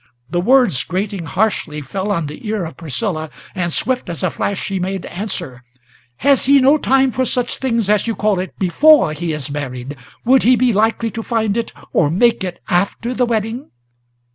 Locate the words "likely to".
10.73-11.21